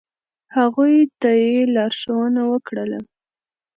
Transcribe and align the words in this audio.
،هغوی 0.57 0.95
ته 1.21 1.29
یی 1.43 1.57
لارښونه 1.75 2.41
وکړه 2.51 2.83
ل 2.91 2.93